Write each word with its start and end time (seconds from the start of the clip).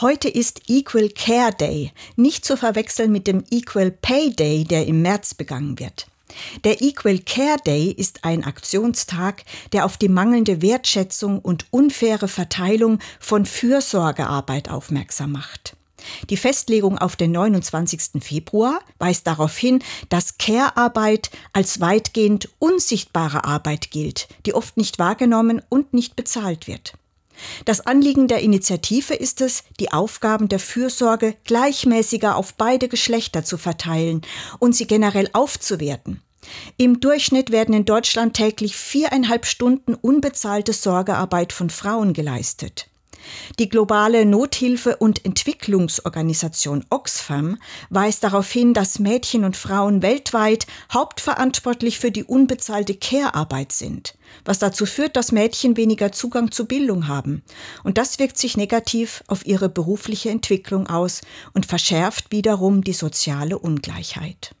Heute 0.00 0.28
ist 0.28 0.60
Equal 0.68 1.08
Care 1.08 1.50
Day, 1.52 1.90
nicht 2.14 2.44
zu 2.44 2.56
verwechseln 2.56 3.10
mit 3.10 3.26
dem 3.26 3.42
Equal 3.50 3.90
Pay 3.90 4.32
Day, 4.32 4.62
der 4.62 4.86
im 4.86 5.02
März 5.02 5.34
begangen 5.34 5.76
wird. 5.80 6.06
Der 6.62 6.80
Equal 6.80 7.18
Care 7.18 7.56
Day 7.66 7.90
ist 7.90 8.24
ein 8.24 8.44
Aktionstag, 8.44 9.42
der 9.72 9.84
auf 9.84 9.96
die 9.96 10.08
mangelnde 10.08 10.62
Wertschätzung 10.62 11.40
und 11.40 11.66
unfaire 11.72 12.28
Verteilung 12.28 13.00
von 13.18 13.44
Fürsorgearbeit 13.44 14.70
aufmerksam 14.70 15.32
macht. 15.32 15.76
Die 16.30 16.36
Festlegung 16.36 16.96
auf 16.96 17.16
den 17.16 17.32
29. 17.32 18.22
Februar 18.22 18.78
weist 19.00 19.26
darauf 19.26 19.58
hin, 19.58 19.82
dass 20.10 20.38
Care-Arbeit 20.38 21.32
als 21.52 21.80
weitgehend 21.80 22.48
unsichtbare 22.60 23.42
Arbeit 23.42 23.90
gilt, 23.90 24.28
die 24.46 24.54
oft 24.54 24.76
nicht 24.76 25.00
wahrgenommen 25.00 25.60
und 25.68 25.92
nicht 25.92 26.14
bezahlt 26.14 26.68
wird. 26.68 26.92
Das 27.64 27.86
Anliegen 27.86 28.28
der 28.28 28.40
Initiative 28.40 29.14
ist 29.14 29.40
es, 29.40 29.64
die 29.80 29.92
Aufgaben 29.92 30.48
der 30.48 30.58
Fürsorge 30.58 31.34
gleichmäßiger 31.44 32.36
auf 32.36 32.54
beide 32.54 32.88
Geschlechter 32.88 33.44
zu 33.44 33.58
verteilen 33.58 34.22
und 34.58 34.74
sie 34.74 34.86
generell 34.86 35.28
aufzuwerten. 35.32 36.22
Im 36.76 37.00
Durchschnitt 37.00 37.50
werden 37.50 37.74
in 37.74 37.84
Deutschland 37.84 38.34
täglich 38.34 38.76
viereinhalb 38.76 39.46
Stunden 39.46 39.94
unbezahlte 39.94 40.72
Sorgearbeit 40.72 41.52
von 41.52 41.70
Frauen 41.70 42.12
geleistet. 42.12 42.88
Die 43.58 43.68
globale 43.68 44.24
Nothilfe- 44.24 44.96
und 44.96 45.24
Entwicklungsorganisation 45.24 46.84
Oxfam 46.90 47.58
weist 47.90 48.24
darauf 48.24 48.50
hin, 48.50 48.74
dass 48.74 48.98
Mädchen 48.98 49.44
und 49.44 49.56
Frauen 49.56 50.02
weltweit 50.02 50.66
hauptverantwortlich 50.92 51.98
für 51.98 52.10
die 52.10 52.24
unbezahlte 52.24 52.94
Care-Arbeit 52.94 53.72
sind, 53.72 54.16
was 54.44 54.58
dazu 54.58 54.86
führt, 54.86 55.16
dass 55.16 55.32
Mädchen 55.32 55.76
weniger 55.76 56.12
Zugang 56.12 56.50
zu 56.50 56.66
Bildung 56.66 57.08
haben. 57.08 57.42
Und 57.84 57.98
das 57.98 58.18
wirkt 58.18 58.38
sich 58.38 58.56
negativ 58.56 59.22
auf 59.26 59.46
ihre 59.46 59.68
berufliche 59.68 60.30
Entwicklung 60.30 60.86
aus 60.86 61.20
und 61.54 61.66
verschärft 61.66 62.30
wiederum 62.30 62.82
die 62.82 62.92
soziale 62.92 63.58
Ungleichheit. 63.58 64.54